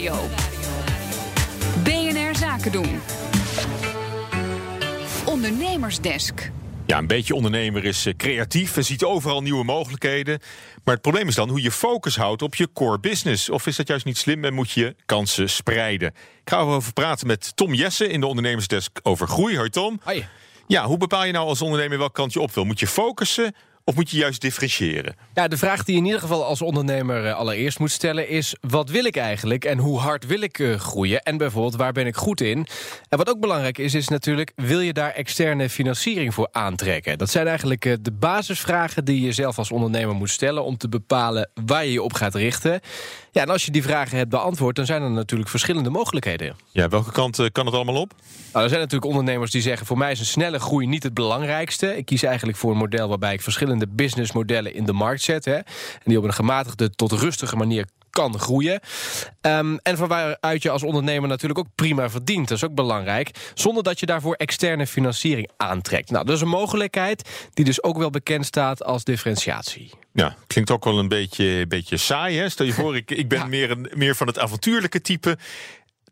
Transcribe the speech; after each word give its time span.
Nieuwsradio. 0.00 0.28
BNR 1.84 2.36
Zaken 2.36 2.72
doen. 2.72 3.00
Ondernemersdesk. 5.26 6.50
Ja, 6.86 6.98
een 6.98 7.06
beetje 7.06 7.34
ondernemer 7.34 7.84
is 7.84 8.06
eh, 8.06 8.14
creatief 8.16 8.76
en 8.76 8.84
ziet 8.84 9.04
overal 9.04 9.42
nieuwe 9.42 9.64
mogelijkheden. 9.64 10.40
Maar 10.84 10.94
het 10.94 11.02
probleem 11.02 11.28
is 11.28 11.34
dan 11.34 11.48
hoe 11.48 11.62
je 11.62 11.70
focus 11.70 12.16
houdt 12.16 12.42
op 12.42 12.54
je 12.54 12.68
core 12.72 12.98
business. 13.00 13.50
Of 13.50 13.66
is 13.66 13.76
dat 13.76 13.88
juist 13.88 14.04
niet 14.04 14.18
slim 14.18 14.44
en 14.44 14.54
moet 14.54 14.70
je 14.70 14.96
kansen 15.06 15.50
spreiden? 15.50 16.08
Ik 16.42 16.50
ga 16.50 16.58
erover 16.58 16.92
praten 16.92 17.26
met 17.26 17.56
Tom 17.56 17.74
Jessen 17.74 18.10
in 18.10 18.20
de 18.20 18.26
Ondernemersdesk 18.26 18.98
over 19.02 19.28
groei. 19.28 19.56
Hoi 19.56 19.70
Tom. 19.70 20.00
Hoi. 20.02 20.26
Ja, 20.66 20.86
hoe 20.86 20.98
bepaal 20.98 21.24
je 21.24 21.32
nou 21.32 21.46
als 21.46 21.62
ondernemer 21.62 21.98
welke 21.98 22.12
kant 22.12 22.32
je 22.32 22.40
op 22.40 22.54
wil? 22.54 22.64
Moet 22.64 22.80
je 22.80 22.86
focussen 22.86 23.54
of 23.90 23.96
moet 23.96 24.10
je 24.10 24.16
juist 24.16 24.40
differentiëren? 24.40 25.16
Ja, 25.34 25.48
de 25.48 25.56
vraag 25.56 25.84
die 25.84 25.94
je 25.94 26.00
in 26.00 26.06
ieder 26.06 26.20
geval 26.20 26.44
als 26.44 26.62
ondernemer 26.62 27.26
eh, 27.26 27.34
allereerst 27.34 27.78
moet 27.78 27.90
stellen 27.90 28.28
is... 28.28 28.56
wat 28.60 28.90
wil 28.90 29.04
ik 29.04 29.16
eigenlijk 29.16 29.64
en 29.64 29.78
hoe 29.78 29.98
hard 29.98 30.26
wil 30.26 30.40
ik 30.40 30.58
uh, 30.58 30.78
groeien? 30.78 31.22
En 31.22 31.36
bijvoorbeeld, 31.36 31.76
waar 31.76 31.92
ben 31.92 32.06
ik 32.06 32.16
goed 32.16 32.40
in? 32.40 32.66
En 33.08 33.18
wat 33.18 33.28
ook 33.28 33.40
belangrijk 33.40 33.78
is, 33.78 33.94
is 33.94 34.08
natuurlijk... 34.08 34.52
wil 34.54 34.80
je 34.80 34.92
daar 34.92 35.10
externe 35.10 35.68
financiering 35.68 36.34
voor 36.34 36.48
aantrekken? 36.52 37.18
Dat 37.18 37.30
zijn 37.30 37.46
eigenlijk 37.46 37.84
uh, 37.84 37.94
de 38.00 38.12
basisvragen 38.12 39.04
die 39.04 39.20
je 39.20 39.32
zelf 39.32 39.58
als 39.58 39.70
ondernemer 39.70 40.14
moet 40.14 40.30
stellen... 40.30 40.64
om 40.64 40.76
te 40.76 40.88
bepalen 40.88 41.50
waar 41.64 41.84
je 41.84 41.92
je 41.92 42.02
op 42.02 42.12
gaat 42.12 42.34
richten. 42.34 42.80
Ja, 43.30 43.42
en 43.42 43.48
als 43.48 43.64
je 43.64 43.70
die 43.70 43.82
vragen 43.82 44.16
hebt 44.16 44.30
beantwoord... 44.30 44.76
dan 44.76 44.86
zijn 44.86 45.02
er 45.02 45.10
natuurlijk 45.10 45.50
verschillende 45.50 45.90
mogelijkheden. 45.90 46.56
Ja, 46.72 46.88
welke 46.88 47.12
kant 47.12 47.50
kan 47.52 47.66
het 47.66 47.74
allemaal 47.74 48.00
op? 48.00 48.14
Nou, 48.52 48.64
er 48.64 48.70
zijn 48.70 48.80
natuurlijk 48.80 49.10
ondernemers 49.10 49.50
die 49.50 49.62
zeggen... 49.62 49.86
voor 49.86 49.98
mij 49.98 50.10
is 50.10 50.20
een 50.20 50.26
snelle 50.26 50.58
groei 50.58 50.86
niet 50.86 51.02
het 51.02 51.14
belangrijkste. 51.14 51.96
Ik 51.96 52.04
kies 52.04 52.22
eigenlijk 52.22 52.58
voor 52.58 52.70
een 52.70 52.76
model 52.76 53.08
waarbij 53.08 53.32
ik 53.32 53.40
verschillende 53.40 53.79
businessmodellen 53.88 54.74
in 54.74 54.84
de 54.84 54.92
markt 54.92 55.22
zet. 55.22 55.44
Hè, 55.44 55.54
en 55.54 55.64
die 56.04 56.18
op 56.18 56.24
een 56.24 56.32
gematigde 56.32 56.90
tot 56.90 57.12
rustige 57.12 57.56
manier 57.56 57.86
kan 58.10 58.38
groeien. 58.38 58.80
Um, 59.40 59.78
en 59.82 59.96
van 59.96 60.08
waaruit 60.08 60.62
je 60.62 60.70
als 60.70 60.82
ondernemer 60.82 61.28
natuurlijk 61.28 61.60
ook 61.60 61.74
prima 61.74 62.10
verdient. 62.10 62.48
Dat 62.48 62.56
is 62.56 62.64
ook 62.64 62.74
belangrijk. 62.74 63.30
Zonder 63.54 63.82
dat 63.82 64.00
je 64.00 64.06
daarvoor 64.06 64.34
externe 64.34 64.86
financiering 64.86 65.50
aantrekt. 65.56 66.10
Nou, 66.10 66.24
dat 66.24 66.34
is 66.34 66.40
een 66.40 66.48
mogelijkheid 66.48 67.48
die 67.54 67.64
dus 67.64 67.82
ook 67.82 67.98
wel 67.98 68.10
bekend 68.10 68.46
staat 68.46 68.84
als 68.84 69.04
differentiatie. 69.04 69.90
Ja, 70.12 70.36
klinkt 70.46 70.70
ook 70.70 70.84
wel 70.84 70.98
een 70.98 71.08
beetje, 71.08 71.66
beetje 71.66 71.96
saai. 71.96 72.38
Hè? 72.38 72.48
Stel 72.48 72.66
je 72.66 72.72
voor, 72.72 72.96
ik, 72.96 73.10
ik 73.10 73.28
ben 73.28 73.38
ja. 73.38 73.46
meer, 73.46 73.70
een, 73.70 73.90
meer 73.94 74.14
van 74.14 74.26
het 74.26 74.38
avontuurlijke 74.38 75.00
type 75.00 75.38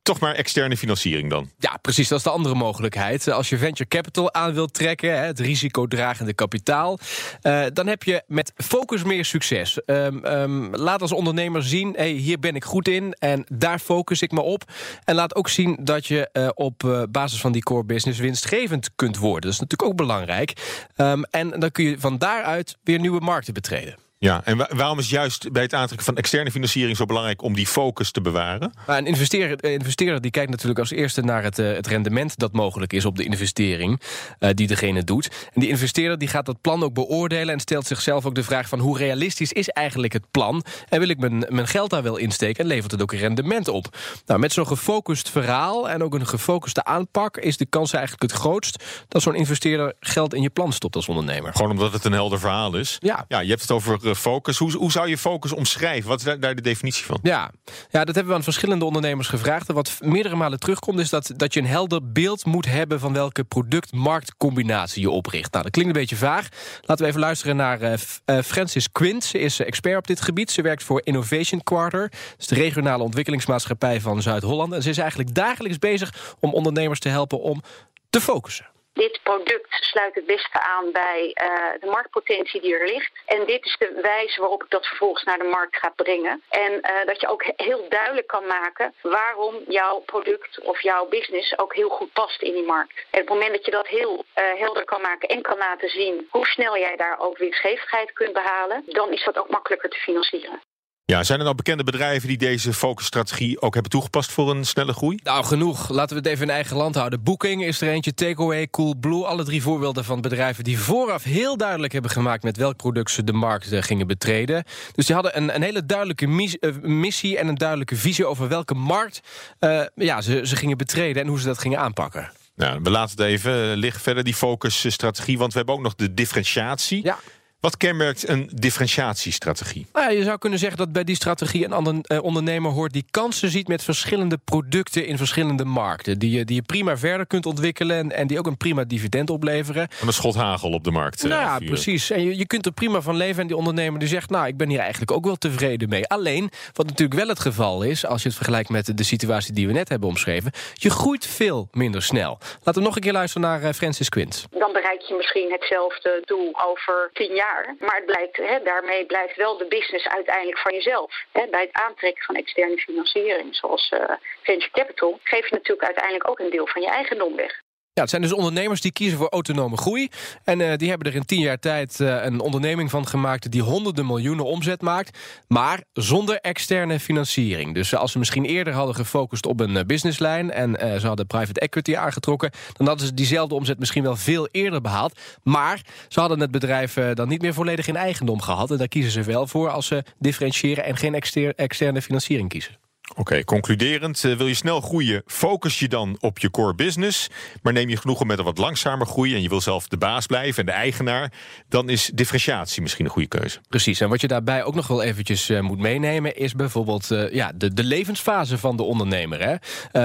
toch 0.03 0.21
maar 0.21 0.35
externe 0.35 0.77
financiering 0.77 1.31
dan. 1.31 1.51
Ja, 1.59 1.77
precies. 1.83 2.09
Dat 2.09 2.19
is 2.19 2.25
de 2.25 2.31
andere 2.31 2.55
mogelijkheid. 2.55 3.29
Als 3.31 3.49
je 3.49 3.59
venture 3.59 3.89
capital 3.89 4.35
aan 4.35 4.55
wilt 4.55 4.75
trekken, 4.75 5.21
het 5.21 5.41
risicodragende 5.41 6.35
kapitaal, 6.35 6.99
uh, 7.43 7.65
dan 7.73 7.87
heb 7.87 8.03
je 8.03 8.23
met 8.27 8.53
focus 8.57 9.05
meer 9.05 9.25
succes. 9.25 9.81
Um, 9.87 10.25
um, 10.25 10.77
laat 10.77 11.03
als 11.03 11.13
ondernemer 11.13 11.63
zien, 11.63 11.93
hey, 11.97 12.11
hier 12.11 12.39
ben 12.39 12.55
ik 12.55 12.65
goed 12.65 12.89
in 12.89 13.13
en 13.13 13.45
daar 13.49 13.79
focus 13.79 14.23
ik 14.23 14.31
me 14.31 14.41
op. 14.41 14.65
En 15.05 15.15
laat 15.15 15.35
ook 15.35 15.49
zien 15.49 15.79
dat 15.81 16.07
je 16.07 16.29
uh, 16.33 16.49
op 16.55 17.07
basis 17.11 17.41
van 17.41 17.53
die 17.53 17.63
core 17.63 17.85
business 17.85 18.19
winstgevend 18.19 18.91
kunt 18.97 19.17
worden. 19.17 19.41
Dat 19.43 19.53
is 19.53 19.61
natuurlijk 19.61 19.91
ook 19.91 19.97
belangrijk. 19.97 20.53
Um, 20.97 21.25
en 21.25 21.51
dan 21.61 21.71
kun 21.71 21.85
je 21.85 22.01
van 22.01 22.19
daaruit 22.19 22.77
weer 22.85 22.99
nieuwe 22.99 23.21
markten 23.21 23.55
betreden. 23.55 24.08
Ja, 24.21 24.45
en 24.45 24.57
waarom 24.77 24.99
is 24.99 25.11
juist 25.11 25.53
bij 25.53 25.63
het 25.63 25.75
aantrekken 25.75 26.07
van 26.07 26.17
externe 26.17 26.51
financiering 26.51 26.97
zo 26.97 27.05
belangrijk 27.05 27.43
om 27.43 27.55
die 27.55 27.67
focus 27.67 28.11
te 28.11 28.21
bewaren? 28.21 28.73
een 28.87 29.07
investeerder, 29.07 29.65
investeerder 29.65 30.21
die 30.21 30.31
kijkt 30.31 30.51
natuurlijk 30.51 30.79
als 30.79 30.91
eerste 30.91 31.21
naar 31.21 31.43
het, 31.43 31.59
uh, 31.59 31.73
het 31.73 31.87
rendement 31.87 32.39
dat 32.39 32.53
mogelijk 32.53 32.93
is 32.93 33.05
op 33.05 33.17
de 33.17 33.25
investering 33.25 34.01
uh, 34.41 34.51
die 34.55 34.67
degene 34.67 35.05
doet. 35.05 35.49
En 35.55 35.61
die 35.61 35.69
investeerder 35.69 36.19
die 36.19 36.29
gaat 36.29 36.47
dat 36.47 36.61
plan 36.61 36.83
ook 36.83 36.95
beoordelen 36.95 37.55
en 37.55 37.61
stelt 37.61 37.87
zichzelf 37.87 38.27
ook 38.27 38.35
de 38.35 38.43
vraag 38.43 38.69
van 38.69 38.79
hoe 38.79 38.99
realistisch 38.99 39.53
is 39.53 39.69
eigenlijk 39.69 40.13
het 40.13 40.31
plan? 40.31 40.65
En 40.89 40.99
wil 40.99 41.09
ik 41.09 41.19
mijn, 41.19 41.45
mijn 41.49 41.69
geld 41.69 41.91
daar 41.91 42.03
wel 42.03 42.17
insteken 42.17 42.63
en 42.63 42.69
levert 42.69 42.91
het 42.91 43.03
ook 43.03 43.13
een 43.13 43.19
rendement 43.19 43.69
op? 43.69 43.97
Nou, 44.27 44.41
met 44.41 44.53
zo'n 44.53 44.67
gefocust 44.67 45.31
verhaal 45.31 45.91
en 45.91 46.03
ook 46.03 46.15
een 46.15 46.27
gefocuste 46.27 46.85
aanpak 46.85 47.37
is 47.37 47.57
de 47.57 47.67
kans 47.67 47.93
eigenlijk 47.93 48.23
het 48.23 48.41
grootst 48.41 48.85
dat 49.09 49.23
zo'n 49.23 49.35
investeerder 49.35 49.95
geld 50.01 50.35
in 50.35 50.43
je 50.43 50.51
plan 50.51 50.73
stopt 50.73 50.97
als 50.97 51.09
ondernemer. 51.09 51.53
Gewoon 51.53 51.71
omdat 51.71 51.93
het 51.93 52.05
een 52.05 52.13
helder 52.13 52.39
verhaal 52.39 52.77
is. 52.77 52.97
Ja, 52.99 53.25
ja 53.29 53.41
je 53.41 53.49
hebt 53.49 53.61
het 53.61 53.71
over 53.71 54.08
focus. 54.15 54.59
Hoe, 54.59 54.77
hoe 54.77 54.93
zou 54.93 55.09
je 55.09 55.19
focus 55.19 55.53
omschrijven? 55.53 56.09
Wat 56.09 56.19
is 56.19 56.25
daar 56.41 56.55
de 56.55 56.63
definitie 56.63 57.05
van? 57.05 57.19
Ja. 57.23 57.51
ja, 57.91 58.05
dat 58.05 58.15
hebben 58.15 58.27
we 58.27 58.39
aan 58.39 58.43
verschillende 58.43 58.85
ondernemers 58.85 59.29
gevraagd. 59.29 59.69
En 59.69 59.75
wat 59.75 59.99
meerdere 60.01 60.37
malen 60.37 60.59
terugkomt 60.59 60.99
is 60.99 61.11
dat, 61.11 61.33
dat 61.37 61.55
je 61.55 61.61
een 61.61 61.67
helder 61.67 62.13
beeld 62.13 62.45
moet 62.45 62.67
hebben... 62.67 63.01
van 63.01 63.13
welke 63.13 63.45
product-marktcombinatie 63.45 65.03
je 65.03 65.11
opricht. 65.11 65.53
Nou, 65.53 65.63
dat 65.65 65.73
klinkt 65.73 65.95
een 65.95 66.01
beetje 66.01 66.17
vaag. 66.17 66.49
Laten 66.81 67.05
we 67.05 67.11
even 67.11 67.21
luisteren 67.21 67.57
naar 67.57 67.83
uh, 67.83 67.99
Francis 68.45 68.93
Quint. 68.93 69.25
Ze 69.25 69.39
is 69.39 69.61
expert 69.61 69.97
op 69.97 70.07
dit 70.07 70.21
gebied. 70.21 70.51
Ze 70.51 70.63
werkt 70.63 70.83
voor 70.83 71.01
Innovation 71.05 71.63
Quarter. 71.63 72.09
Dat 72.11 72.39
is 72.39 72.47
de 72.47 72.55
regionale 72.55 73.03
ontwikkelingsmaatschappij 73.03 74.01
van 74.01 74.23
Zuid-Holland. 74.23 74.73
En 74.73 74.83
ze 74.83 74.89
is 74.89 74.99
eigenlijk 74.99 75.35
dagelijks 75.35 75.79
bezig 75.79 76.37
om 76.41 76.55
ondernemers 76.55 77.01
te 77.01 77.09
helpen 77.09 77.41
om 77.41 77.63
te 78.11 78.21
focussen 78.21 78.67
dit 78.99 79.21
product 79.23 79.73
sluit 79.91 80.15
het 80.15 80.27
beste 80.27 80.61
aan 80.61 80.93
bij 80.93 81.37
uh, 81.43 81.81
de 81.81 81.87
marktpotentie 81.87 82.61
die 82.61 82.75
er 82.79 82.87
ligt. 82.87 83.13
En 83.27 83.47
dit 83.47 83.65
is 83.65 83.77
de 83.79 83.99
wijze 84.03 84.41
waarop 84.41 84.63
ik 84.63 84.71
dat 84.71 84.87
vervolgens 84.87 85.25
naar 85.25 85.39
de 85.39 85.45
markt 85.59 85.77
ga 85.77 85.93
brengen. 85.97 86.43
En 86.49 86.73
uh, 86.73 87.07
dat 87.07 87.21
je 87.21 87.29
ook 87.29 87.45
heel 87.57 87.89
duidelijk 87.89 88.27
kan 88.27 88.47
maken 88.47 88.95
waarom 89.03 89.55
jouw 89.69 89.99
product 89.99 90.61
of 90.61 90.81
jouw 90.81 91.09
business 91.09 91.59
ook 91.59 91.75
heel 91.75 91.89
goed 91.89 92.13
past 92.13 92.43
in 92.43 92.53
die 92.53 92.67
markt. 92.67 92.97
En 93.11 93.21
op 93.21 93.29
het 93.29 93.37
moment 93.37 93.53
dat 93.53 93.65
je 93.65 93.71
dat 93.71 93.87
heel 93.87 94.25
uh, 94.35 94.45
helder 94.59 94.85
kan 94.85 95.01
maken 95.01 95.29
en 95.29 95.43
kan 95.43 95.59
laten 95.59 95.89
zien 95.89 96.27
hoe 96.31 96.47
snel 96.47 96.79
jij 96.79 96.97
daar 96.97 97.21
ook 97.21 97.39
winstgevigheid 97.39 98.13
kunt 98.13 98.33
behalen, 98.33 98.83
dan 98.87 99.13
is 99.13 99.25
dat 99.25 99.39
ook 99.39 99.51
makkelijker 99.51 99.91
te 99.91 99.99
financieren. 99.99 100.68
Ja, 101.13 101.23
zijn 101.23 101.39
er 101.39 101.45
nou 101.45 101.57
bekende 101.57 101.85
bedrijven 101.85 102.29
die 102.29 102.39
deze 102.39 102.73
focusstrategie 102.73 103.61
ook 103.61 103.75
hebben 103.75 103.91
toegepast 103.91 104.33
voor 104.33 104.51
een 104.51 104.65
snelle 104.65 104.93
groei? 104.93 105.19
Nou, 105.23 105.45
genoeg. 105.45 105.89
Laten 105.89 106.17
we 106.17 106.23
het 106.23 106.31
even 106.31 106.47
in 106.47 106.55
eigen 106.55 106.77
land 106.77 106.95
houden. 106.95 107.23
Booking 107.23 107.65
is 107.65 107.81
er 107.81 107.89
eentje, 107.89 108.15
Takeaway, 108.15 108.69
Coolblue. 108.71 109.25
Alle 109.25 109.45
drie 109.45 109.63
voorbeelden 109.63 110.05
van 110.05 110.21
bedrijven 110.21 110.65
die 110.65 110.79
vooraf 110.79 111.23
heel 111.23 111.57
duidelijk 111.57 111.93
hebben 111.93 112.11
gemaakt 112.11 112.43
met 112.43 112.57
welk 112.57 112.77
product 112.77 113.11
ze 113.11 113.25
de 113.25 113.33
markt 113.33 113.69
gingen 113.71 114.07
betreden. 114.07 114.65
Dus 114.95 115.07
die 115.07 115.15
hadden 115.15 115.37
een, 115.37 115.55
een 115.55 115.63
hele 115.63 115.87
duidelijke 115.87 116.27
mis, 116.27 116.57
uh, 116.61 116.75
missie 116.83 117.39
en 117.39 117.49
een 117.49 117.55
duidelijke 117.55 117.97
visie 117.97 118.27
over 118.27 118.49
welke 118.49 118.75
markt 118.75 119.21
uh, 119.61 119.83
ja, 119.95 120.21
ze, 120.21 120.41
ze 120.47 120.57
gingen 120.57 120.77
betreden 120.77 121.23
en 121.23 121.29
hoe 121.29 121.41
ze 121.41 121.47
dat 121.47 121.59
gingen 121.59 121.79
aanpakken. 121.79 122.31
Nou, 122.57 122.81
we 122.83 122.91
laten 122.91 123.17
het 123.17 123.27
even 123.27 123.77
liggen 123.77 124.03
verder, 124.03 124.25
die 124.25 124.35
focusstrategie, 124.35 125.39
want 125.39 125.53
we 125.53 125.59
hebben 125.59 125.77
ook 125.77 125.83
nog 125.83 125.95
de 125.95 126.15
differentiatie. 126.15 127.05
Ja. 127.05 127.19
Wat 127.61 127.77
kenmerkt 127.77 128.29
een 128.29 128.51
differentiatiestrategie? 128.55 129.87
Nou 129.93 130.11
ja, 130.11 130.19
je 130.19 130.25
zou 130.25 130.39
kunnen 130.39 130.59
zeggen 130.59 130.79
dat 130.79 130.93
bij 130.93 131.05
die 131.05 131.15
strategie 131.17 131.65
een 131.65 131.73
ander, 131.73 131.95
eh, 132.03 132.23
ondernemer 132.23 132.71
hoort 132.71 132.93
die 132.93 133.05
kansen 133.11 133.51
ziet 133.51 133.69
met 133.69 133.83
verschillende 133.83 134.39
producten 134.45 135.07
in 135.07 135.17
verschillende 135.17 135.65
markten. 135.65 136.19
Die 136.19 136.31
je, 136.31 136.45
die 136.45 136.55
je 136.55 136.63
prima 136.63 136.97
verder 136.97 137.27
kunt 137.27 137.47
ontwikkelen 137.47 137.97
en, 137.97 138.13
en 138.13 138.27
die 138.27 138.39
ook 138.39 138.47
een 138.47 138.57
prima 138.57 138.85
dividend 138.85 139.31
opleveren. 139.31 139.87
Van 139.91 140.07
een 140.07 140.15
schot 140.15 140.35
hagel 140.35 140.71
op 140.71 140.85
de 140.85 140.91
markt. 140.91 141.23
Nou 141.23 141.41
ja, 141.41 141.59
precies. 141.59 142.11
En 142.11 142.23
je, 142.23 142.37
je 142.37 142.47
kunt 142.47 142.67
er 142.67 142.73
prima 142.73 143.01
van 143.01 143.17
leven. 143.17 143.41
En 143.41 143.47
die 143.47 143.57
ondernemer 143.57 143.99
die 143.99 144.09
zegt, 144.09 144.31
nou, 144.31 144.47
ik 144.47 144.57
ben 144.57 144.69
hier 144.69 144.81
eigenlijk 144.81 145.11
ook 145.11 145.25
wel 145.25 145.37
tevreden 145.37 145.89
mee. 145.89 146.07
Alleen, 146.07 146.51
wat 146.73 146.87
natuurlijk 146.87 147.21
wel 147.21 147.29
het 147.29 147.41
geval 147.41 147.83
is, 147.83 148.07
als 148.07 148.23
je 148.23 148.29
het 148.29 148.37
vergelijkt 148.37 148.69
met 148.69 148.97
de 148.99 149.05
situatie 149.05 149.55
die 149.55 149.67
we 149.67 149.73
net 149.73 149.89
hebben 149.89 150.09
omschreven, 150.09 150.53
je 150.75 150.91
groeit 150.91 151.27
veel 151.27 151.69
minder 151.73 152.03
snel. 152.03 152.39
Laten 152.63 152.83
we 152.83 152.87
nog 152.87 152.97
een 152.97 153.03
keer 153.03 153.13
luisteren 153.13 153.49
naar 153.49 153.63
uh, 153.63 153.73
Francis 153.73 154.09
Quint. 154.09 154.47
Dan 154.51 154.73
bereik 154.73 155.01
je 155.01 155.15
misschien 155.15 155.51
hetzelfde 155.53 156.23
doel 156.25 156.61
over 156.71 157.11
tien 157.13 157.35
jaar. 157.35 157.47
Maar 157.79 157.97
het 157.97 158.07
blijkt, 158.07 158.37
hè, 158.37 158.63
daarmee 158.63 159.07
blijft 159.07 159.37
wel 159.37 159.57
de 159.57 159.67
business 159.67 160.09
uiteindelijk 160.09 160.59
van 160.59 160.75
jezelf. 160.75 161.25
Hè, 161.33 161.47
bij 161.47 161.61
het 161.61 161.73
aantrekken 161.73 162.25
van 162.25 162.35
externe 162.35 162.79
financiering, 162.79 163.55
zoals 163.55 163.91
uh, 163.91 164.11
venture 164.43 164.71
capital, 164.71 165.19
geef 165.23 165.49
je 165.49 165.55
natuurlijk 165.55 165.87
uiteindelijk 165.87 166.29
ook 166.29 166.39
een 166.39 166.51
deel 166.51 166.67
van 166.67 166.83
je 166.83 166.89
eigendom 166.89 167.37
weg. 167.37 167.63
Ja, 167.99 168.05
het 168.05 168.13
zijn 168.13 168.23
dus 168.23 168.33
ondernemers 168.33 168.81
die 168.81 168.93
kiezen 168.93 169.19
voor 169.19 169.29
autonome 169.29 169.77
groei. 169.77 170.09
En 170.45 170.61
uh, 170.61 170.77
die 170.77 170.89
hebben 170.89 171.09
er 171.09 171.15
in 171.15 171.25
tien 171.25 171.41
jaar 171.41 171.59
tijd 171.59 172.01
uh, 172.01 172.25
een 172.25 172.41
onderneming 172.41 172.91
van 172.91 173.07
gemaakt... 173.07 173.51
die 173.51 173.63
honderden 173.63 174.07
miljoenen 174.07 174.45
omzet 174.45 174.83
maakt, 174.83 175.19
maar 175.49 175.83
zonder 175.93 176.41
externe 176.41 177.01
financiering. 177.01 177.75
Dus 177.75 177.95
als 177.95 178.13
ze 178.13 178.19
misschien 178.19 178.45
eerder 178.45 178.73
hadden 178.73 178.95
gefocust 178.95 179.47
op 179.47 179.61
een 179.61 179.87
businesslijn... 179.87 180.51
en 180.51 181.01
ze 181.01 181.07
hadden 181.07 181.27
private 181.27 181.61
equity 181.61 181.97
aangetrokken... 181.97 182.51
dan 182.73 182.87
hadden 182.87 183.07
ze 183.07 183.15
diezelfde 183.15 183.55
omzet 183.55 183.79
misschien 183.79 184.03
wel 184.03 184.17
veel 184.17 184.49
eerder 184.51 184.81
behaald. 184.81 185.19
Maar 185.43 185.83
ze 186.09 186.21
hadden 186.21 186.41
het 186.41 186.51
bedrijf 186.51 186.95
dan 187.15 187.29
niet 187.29 187.43
meer 187.43 187.55
volledig 187.55 187.87
in 187.87 187.97
eigendom 187.97 188.41
gehad. 188.41 188.71
En 188.71 188.77
daar 188.77 188.89
kiezen 188.89 189.13
ze 189.13 189.23
wel 189.23 189.47
voor 189.47 189.71
als 189.71 189.87
ze 189.87 190.05
differentiëren... 190.19 190.85
en 190.85 190.97
geen 190.97 191.15
externe 191.57 192.03
financiering 192.03 192.49
kiezen. 192.49 192.88
Oké, 193.19 193.45
concluderend. 193.45 194.23
Uh, 194.23 194.37
wil 194.37 194.47
je 194.47 194.55
snel 194.55 194.81
groeien, 194.81 195.23
focus 195.27 195.79
je 195.79 195.89
dan 195.89 196.17
op 196.21 196.39
je 196.39 196.51
core 196.51 196.75
business. 196.75 197.29
Maar 197.63 197.73
neem 197.73 197.89
je 197.89 197.97
genoegen 197.97 198.27
met 198.27 198.39
een 198.39 198.45
wat 198.45 198.59
langzamer 198.59 199.07
groei... 199.07 199.35
en 199.35 199.43
je 199.43 199.49
wil 199.49 199.61
zelf 199.61 199.89
de 199.89 199.97
baas 199.97 200.27
blijven 200.27 200.61
en 200.61 200.67
de 200.67 200.73
eigenaar... 200.73 201.33
dan 201.69 201.89
is 201.89 202.11
differentiatie 202.15 202.83
misschien 202.83 203.05
een 203.05 203.11
goede 203.11 203.29
keuze. 203.29 203.61
Precies, 203.69 204.01
en 204.01 204.09
wat 204.09 204.21
je 204.21 204.27
daarbij 204.27 204.65
ook 204.65 204.75
nog 204.75 204.87
wel 204.87 205.03
eventjes 205.03 205.51
uh, 205.51 205.61
moet 205.61 205.79
meenemen... 205.79 206.37
is 206.37 206.55
bijvoorbeeld 206.55 207.11
uh, 207.11 207.33
ja, 207.33 207.53
de, 207.55 207.75
de 207.75 207.85
levensfase 207.85 208.59
van 208.59 208.77
de 208.77 208.83
ondernemer. 208.83 209.43
Hè? 209.43 209.55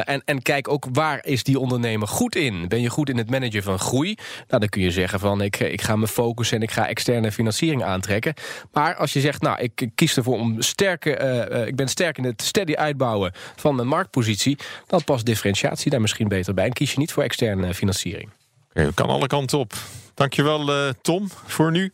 en, 0.01 0.21
en 0.25 0.41
kijk 0.41 0.67
ook 0.67 0.85
waar 0.91 1.25
is 1.25 1.43
die 1.43 1.59
ondernemer 1.59 2.07
goed 2.07 2.35
in. 2.35 2.67
Ben 2.67 2.81
je 2.81 2.89
goed 2.89 3.09
in 3.09 3.17
het 3.17 3.29
managen 3.29 3.63
van 3.63 3.79
groei? 3.79 4.15
Nou, 4.47 4.59
dan 4.59 4.69
kun 4.69 4.81
je 4.81 4.91
zeggen 4.91 5.19
van 5.19 5.41
ik, 5.41 5.59
ik 5.59 5.81
ga 5.81 5.95
me 5.95 6.07
focussen... 6.07 6.57
en 6.57 6.63
ik 6.63 6.71
ga 6.71 6.87
externe 6.87 7.31
financiering 7.31 7.83
aantrekken. 7.83 8.33
Maar 8.71 8.95
als 8.95 9.13
je 9.13 9.19
zegt, 9.19 9.41
nou, 9.41 9.61
ik 9.61 9.89
kies 9.95 10.17
ervoor 10.17 10.39
om 10.39 10.61
sterke... 10.61 11.11
ik 11.67 11.75
ben 11.75 11.87
sterk 11.87 12.17
in 12.17 12.23
het 12.23 12.41
steady 12.41 12.73
uitbouwen 12.73 13.01
van 13.55 13.79
een 13.79 13.87
marktpositie... 13.87 14.57
dan 14.87 15.03
past 15.03 15.25
differentiatie 15.25 15.91
daar 15.91 16.01
misschien 16.01 16.27
beter 16.27 16.53
bij. 16.53 16.65
En 16.65 16.73
kies 16.73 16.91
je 16.91 16.99
niet 16.99 17.11
voor 17.11 17.23
externe 17.23 17.73
financiering. 17.73 18.29
Okay, 18.69 18.91
kan 18.93 19.09
alle 19.09 19.27
kanten 19.27 19.59
op. 19.59 19.73
Dankjewel 20.13 20.69
uh, 20.69 20.89
Tom 21.01 21.29
voor 21.45 21.71
nu. 21.71 21.91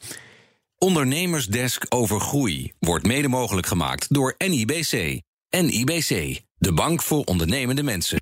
Ondernemersdesk 0.77 1.85
over 1.89 2.19
groei 2.19 2.71
wordt 2.79 3.06
mede 3.06 3.27
mogelijk 3.27 3.67
gemaakt 3.67 4.13
door 4.13 4.35
NIBC. 4.38 5.21
NIBC, 5.50 6.39
de 6.57 6.73
bank 6.73 7.01
voor 7.01 7.23
ondernemende 7.23 7.83
mensen. 7.83 8.17